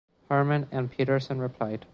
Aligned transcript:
Herman 0.31 0.67
and 0.71 0.89
Peterson 0.91 1.37
replied. 1.39 1.85